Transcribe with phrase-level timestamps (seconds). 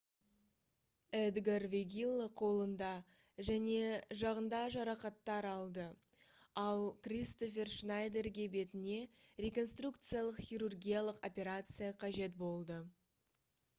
[1.17, 2.85] эдгар вегилла қолында
[3.49, 3.75] және
[4.21, 5.85] жағында жарақаттар алды
[6.63, 8.97] ал кристофер шнайдерге бетіне
[9.47, 12.79] реконструкциялық хирургиялық операция қажет болды